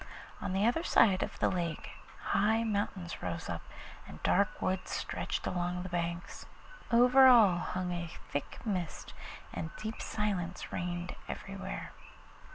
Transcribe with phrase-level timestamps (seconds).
[0.41, 1.91] On the other side of the lake
[2.33, 3.61] high mountains rose up,
[4.07, 6.47] and dark woods stretched along the banks;
[6.91, 9.13] over all hung a thick mist,
[9.53, 11.91] and deep silence reigned everywhere.